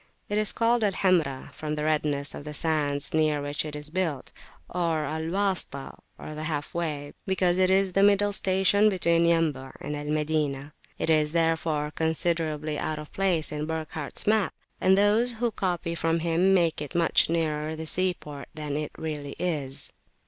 It 0.29 0.39
is 0.39 0.51
called 0.51 0.83
Al 0.83 0.93
Hamra, 0.93 1.53
from 1.53 1.75
the 1.75 1.83
redness 1.83 2.33
of 2.33 2.43
the 2.43 2.55
sands 2.55 3.13
near 3.13 3.39
which 3.39 3.63
it 3.63 3.75
is 3.75 3.91
built, 3.91 4.31
or 4.67 5.05
Al 5.05 5.29
Wasitah, 5.29 5.95
the 6.17 6.43
"half 6.45 6.73
way," 6.73 7.13
because 7.27 7.59
it 7.59 7.69
is 7.69 7.93
the 7.93 8.01
middle 8.01 8.33
station 8.33 8.89
between 8.89 9.25
Yambu' 9.27 9.73
and 9.79 9.95
Al 9.95 10.07
Madinah. 10.09 10.73
It 10.97 11.11
is 11.11 11.33
therefore 11.33 11.91
considerably 11.91 12.79
out 12.79 12.97
of 12.97 13.13
place 13.13 13.51
in 13.51 13.67
Burckhardt's 13.67 14.25
map; 14.25 14.55
and 14.81 14.97
those 14.97 15.33
who 15.33 15.51
copy 15.51 15.93
from 15.93 16.21
him 16.21 16.51
make 16.51 16.81
it 16.81 16.95
much 16.95 17.29
nearer 17.29 17.75
the 17.75 17.85
sea 17.85 18.15
port 18.19 18.47
than 18.55 18.75
it 18.75 18.91
really 18.97 19.35
is. 19.37 19.93